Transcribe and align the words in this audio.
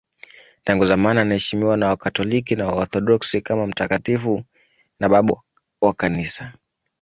Tangu 0.63 0.85
zamani 0.85 1.19
anaheshimiwa 1.19 1.77
na 1.77 1.87
Wakatoliki 1.89 2.55
na 2.55 2.67
Waorthodoksi 2.67 3.41
kama 3.41 3.67
mtakatifu 3.67 4.43
na 4.99 5.09
babu 5.09 5.41
wa 5.81 5.93
Kanisa. 5.93 6.53